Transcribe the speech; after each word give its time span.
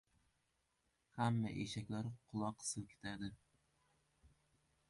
•Hamma 1.17 1.51
eshaklar 1.65 2.09
quloq 2.31 2.57
silkitadi. 2.71 3.31